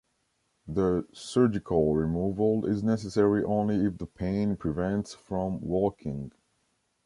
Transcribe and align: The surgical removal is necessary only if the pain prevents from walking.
The 0.67 1.05
surgical 1.13 1.93
removal 1.93 2.65
is 2.65 2.81
necessary 2.83 3.43
only 3.43 3.85
if 3.85 3.99
the 3.99 4.07
pain 4.07 4.57
prevents 4.57 5.13
from 5.13 5.61
walking. 5.61 6.31